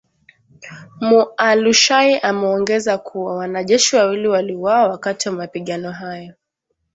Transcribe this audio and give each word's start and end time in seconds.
Mualushayi 1.01 2.19
ameongeza 2.19 2.97
kuwa 2.97 3.35
wanajeshi 3.37 3.95
wawili 3.95 4.27
waliuawa 4.27 4.87
wakati 4.87 5.29
wa 5.29 5.35
mapigano 5.35 5.91
hayo 5.91 6.33